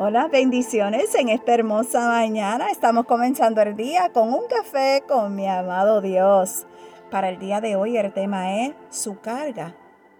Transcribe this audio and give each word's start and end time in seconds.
Hola, 0.00 0.28
bendiciones 0.28 1.12
en 1.16 1.28
esta 1.28 1.54
hermosa 1.54 2.06
mañana. 2.06 2.70
Estamos 2.70 3.04
comenzando 3.06 3.60
el 3.62 3.74
día 3.74 4.10
con 4.12 4.32
un 4.32 4.46
café 4.46 5.02
con 5.08 5.34
mi 5.34 5.48
amado 5.48 6.00
Dios. 6.00 6.68
Para 7.10 7.30
el 7.30 7.40
día 7.40 7.60
de 7.60 7.74
hoy 7.74 7.96
el 7.96 8.12
tema 8.12 8.62
es 8.62 8.74
su 8.90 9.18
carga 9.18 9.74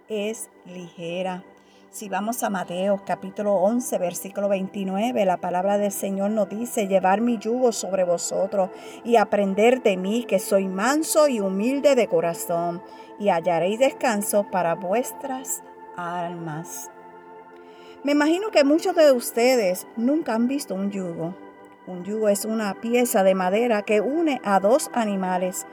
es 0.08 0.50
ligera. 0.64 1.44
Si 1.92 2.08
vamos 2.08 2.42
a 2.42 2.50
Mateo 2.50 3.04
capítulo 3.06 3.54
11 3.54 3.98
versículo 3.98 4.48
29, 4.48 5.24
la 5.24 5.36
palabra 5.36 5.78
del 5.78 5.92
Señor 5.92 6.32
nos 6.32 6.48
dice, 6.48 6.88
llevar 6.88 7.20
mi 7.20 7.38
yugo 7.38 7.70
sobre 7.70 8.02
vosotros 8.02 8.70
y 9.04 9.14
aprender 9.14 9.80
de 9.84 9.96
mí 9.96 10.24
que 10.24 10.40
soy 10.40 10.66
manso 10.66 11.28
y 11.28 11.38
humilde 11.38 11.94
de 11.94 12.08
corazón 12.08 12.82
y 13.20 13.28
hallaréis 13.28 13.78
descanso 13.78 14.44
para 14.50 14.74
vuestras 14.74 15.62
almas. 15.96 16.90
Me 18.04 18.12
imagino 18.12 18.50
que 18.52 18.62
muchos 18.62 18.94
de 18.94 19.10
ustedes 19.10 19.88
nunca 19.96 20.34
han 20.34 20.46
visto 20.46 20.74
un 20.74 20.92
yugo. 20.92 21.34
Un 21.88 22.04
yugo 22.04 22.28
es 22.28 22.44
una 22.44 22.80
pieza 22.80 23.24
de 23.24 23.34
madera 23.34 23.82
que 23.82 24.00
une 24.00 24.40
a 24.44 24.60
dos 24.60 24.88
animales 24.94 25.66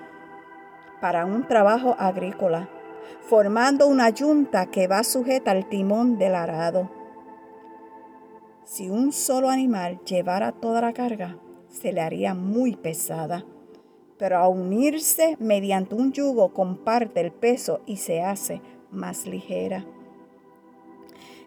para 1.02 1.26
un 1.26 1.48
trabajo 1.48 1.96
agrícola, 2.00 2.68
formando 3.28 3.86
una 3.86 4.10
yunta 4.10 4.66
que 4.66 4.88
va 4.88 5.04
sujeta 5.04 5.52
al 5.52 5.70
timón 5.70 6.18
del 6.18 6.34
arado. 6.34 6.90
Si 8.64 8.90
un 8.90 9.12
solo 9.12 9.50
animal 9.50 10.00
llevara 10.04 10.52
toda 10.52 10.82
la 10.82 10.94
carga, 10.94 11.38
se 11.70 11.94
le 11.94 12.02
haría 12.02 12.34
muy 12.34 12.76
pesada, 12.76 13.46
pero 14.18 14.38
a 14.38 14.48
unirse 14.48 15.38
mediante 15.40 15.94
un 15.94 16.12
yugo 16.12 16.54
comparte 16.54 17.22
el 17.22 17.32
peso 17.32 17.82
y 17.86 17.98
se 17.98 18.24
hace 18.24 18.62
más 18.90 19.28
ligera. 19.28 19.86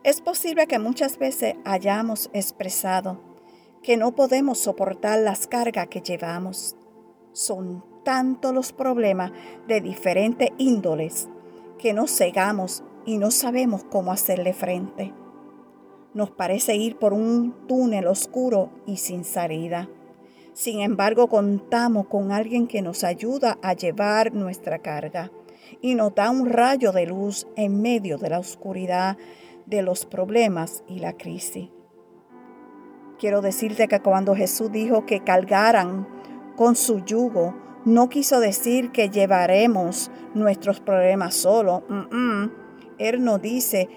Es 0.04 0.20
posible 0.20 0.68
que 0.68 0.78
muchas 0.78 1.18
veces 1.18 1.56
hayamos 1.64 2.30
expresado 2.32 3.20
que 3.82 3.96
no 3.96 4.14
podemos 4.14 4.58
soportar 4.58 5.18
las 5.18 5.48
cargas 5.48 5.88
que 5.88 6.00
llevamos. 6.00 6.76
Son 7.32 7.84
tantos 8.04 8.54
los 8.54 8.72
problemas 8.72 9.32
de 9.66 9.80
diferentes 9.80 10.50
índoles 10.56 11.28
que 11.78 11.92
nos 11.92 12.16
cegamos 12.16 12.84
y 13.06 13.18
no 13.18 13.32
sabemos 13.32 13.84
cómo 13.84 14.12
hacerle 14.12 14.52
frente. 14.52 15.12
Nos 16.14 16.30
parece 16.30 16.76
ir 16.76 16.96
por 16.96 17.12
un 17.12 17.66
túnel 17.66 18.06
oscuro 18.06 18.70
y 18.86 18.98
sin 18.98 19.24
salida. 19.24 19.88
Sin 20.52 20.80
embargo, 20.80 21.28
contamos 21.28 22.06
con 22.06 22.30
alguien 22.30 22.66
que 22.68 22.82
nos 22.82 23.02
ayuda 23.02 23.58
a 23.62 23.74
llevar 23.74 24.32
nuestra 24.32 24.78
carga 24.78 25.32
y 25.80 25.94
nos 25.94 26.14
da 26.14 26.30
un 26.30 26.46
rayo 26.46 26.92
de 26.92 27.06
luz 27.06 27.46
en 27.56 27.82
medio 27.82 28.16
de 28.16 28.30
la 28.30 28.38
oscuridad 28.38 29.16
de 29.68 29.82
los 29.82 30.06
problemas 30.06 30.82
y 30.88 30.98
la 31.00 31.12
crisis. 31.12 31.68
Quiero 33.18 33.40
decirte 33.42 33.88
que 33.88 34.00
cuando 34.00 34.34
Jesús 34.34 34.70
dijo 34.70 35.04
que 35.04 35.24
cargaran 35.24 36.08
con 36.56 36.76
su 36.76 37.04
yugo, 37.04 37.54
no 37.84 38.08
quiso 38.08 38.40
decir 38.40 38.92
que 38.92 39.10
llevaremos 39.10 40.10
nuestros 40.34 40.80
problemas 40.80 41.34
solo. 41.34 41.84
Él 42.98 43.24
nos 43.24 43.42
dice, 43.42 43.88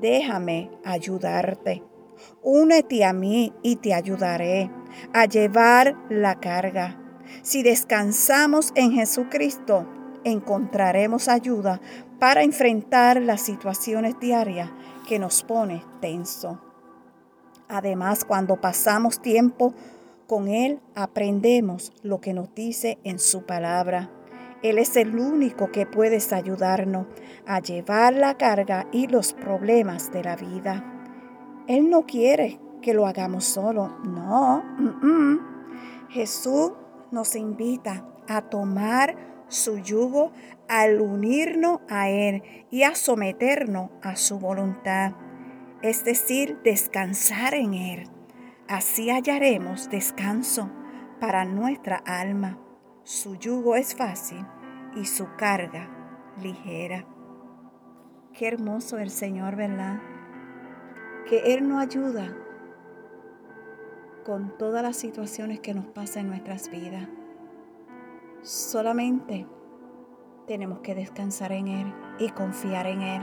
déjame 0.00 0.70
ayudarte. 0.84 1.82
Únete 2.42 3.04
a 3.04 3.12
mí 3.12 3.52
y 3.62 3.76
te 3.76 3.94
ayudaré 3.94 4.70
a 5.12 5.26
llevar 5.26 5.96
la 6.08 6.38
carga. 6.38 6.98
Si 7.42 7.62
descansamos 7.62 8.72
en 8.74 8.92
Jesucristo, 8.92 9.86
encontraremos 10.24 11.28
ayuda 11.28 11.80
para 12.18 12.42
enfrentar 12.42 13.20
las 13.20 13.40
situaciones 13.40 14.18
diarias 14.20 14.70
que 15.08 15.18
nos 15.18 15.42
pone 15.42 15.84
tenso. 16.00 16.60
Además, 17.68 18.24
cuando 18.24 18.60
pasamos 18.60 19.20
tiempo 19.20 19.74
con 20.26 20.48
Él, 20.48 20.80
aprendemos 20.94 21.92
lo 22.02 22.20
que 22.20 22.32
nos 22.32 22.54
dice 22.54 22.98
en 23.04 23.18
su 23.18 23.44
palabra. 23.44 24.10
Él 24.62 24.78
es 24.78 24.96
el 24.96 25.18
único 25.18 25.72
que 25.72 25.86
puede 25.86 26.18
ayudarnos 26.32 27.06
a 27.46 27.60
llevar 27.60 28.14
la 28.14 28.36
carga 28.36 28.86
y 28.92 29.08
los 29.08 29.32
problemas 29.32 30.12
de 30.12 30.22
la 30.22 30.36
vida. 30.36 30.84
Él 31.66 31.90
no 31.90 32.06
quiere 32.06 32.60
que 32.80 32.94
lo 32.94 33.06
hagamos 33.06 33.44
solo, 33.44 33.96
no. 34.04 34.62
Jesús 36.10 36.72
nos 37.10 37.34
invita 37.34 38.04
a 38.28 38.42
tomar 38.42 39.31
su 39.52 39.78
yugo 39.78 40.32
al 40.68 41.00
unirnos 41.00 41.80
a 41.88 42.08
Él 42.08 42.42
y 42.70 42.84
a 42.84 42.94
someternos 42.94 43.90
a 44.02 44.16
su 44.16 44.38
voluntad, 44.38 45.12
es 45.82 46.04
decir, 46.04 46.58
descansar 46.64 47.54
en 47.54 47.74
Él. 47.74 48.08
Así 48.68 49.10
hallaremos 49.10 49.90
descanso 49.90 50.70
para 51.20 51.44
nuestra 51.44 51.96
alma. 51.96 52.58
Su 53.02 53.36
yugo 53.36 53.76
es 53.76 53.94
fácil 53.94 54.46
y 54.96 55.04
su 55.04 55.28
carga 55.36 55.90
ligera. 56.42 57.04
Qué 58.32 58.48
hermoso 58.48 58.98
el 58.98 59.10
Señor, 59.10 59.56
¿verdad? 59.56 60.00
Que 61.28 61.54
Él 61.54 61.68
nos 61.68 61.82
ayuda 61.82 62.34
con 64.24 64.56
todas 64.56 64.82
las 64.82 64.96
situaciones 64.96 65.60
que 65.60 65.74
nos 65.74 65.86
pasan 65.86 66.22
en 66.22 66.28
nuestras 66.30 66.70
vidas. 66.70 67.08
Solamente 68.42 69.46
tenemos 70.48 70.80
que 70.80 70.96
descansar 70.96 71.52
en 71.52 71.68
Él 71.68 71.94
y 72.18 72.28
confiar 72.30 72.88
en 72.88 73.00
Él 73.02 73.22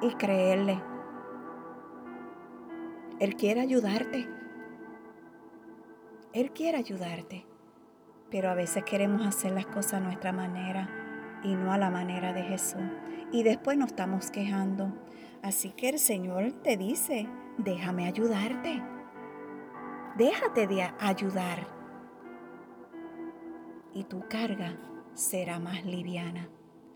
y 0.00 0.14
creerle. 0.14 0.80
Él 3.18 3.34
quiere 3.34 3.60
ayudarte. 3.60 4.28
Él 6.32 6.52
quiere 6.52 6.78
ayudarte. 6.78 7.46
Pero 8.30 8.48
a 8.50 8.54
veces 8.54 8.84
queremos 8.84 9.26
hacer 9.26 9.50
las 9.52 9.66
cosas 9.66 9.94
a 9.94 10.00
nuestra 10.00 10.32
manera 10.32 10.88
y 11.42 11.56
no 11.56 11.72
a 11.72 11.78
la 11.78 11.90
manera 11.90 12.32
de 12.32 12.44
Jesús. 12.44 12.82
Y 13.32 13.42
después 13.42 13.76
nos 13.76 13.88
estamos 13.88 14.30
quejando. 14.30 14.92
Así 15.42 15.70
que 15.70 15.88
el 15.88 15.98
Señor 15.98 16.52
te 16.62 16.76
dice, 16.76 17.28
déjame 17.56 18.06
ayudarte. 18.06 18.84
Déjate 20.16 20.68
de 20.68 20.88
ayudar. 21.00 21.77
Y 23.94 24.04
tu 24.04 24.26
carga 24.28 24.76
será 25.14 25.58
más 25.58 25.84
liviana. 25.84 26.48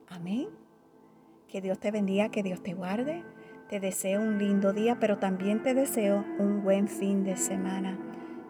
Amén. 0.09 0.49
Que 1.49 1.61
Dios 1.61 1.79
te 1.79 1.91
bendiga, 1.91 2.31
que 2.31 2.43
Dios 2.43 2.63
te 2.63 2.75
guarde. 2.75 3.25
Te 3.69 3.81
deseo 3.81 4.21
un 4.21 4.39
lindo 4.39 4.73
día, 4.73 4.99
pero 5.01 5.19
también 5.19 5.63
te 5.63 5.75
deseo 5.75 6.25
un 6.39 6.63
buen 6.63 6.89
fin 6.89 7.25
de 7.25 7.37
semana. 7.37 7.99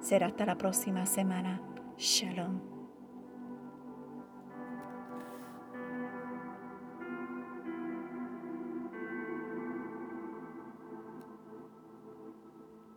Será 0.00 0.26
hasta 0.26 0.46
la 0.46 0.58
próxima 0.58 1.06
semana. 1.06 1.60
Shalom. 1.96 2.71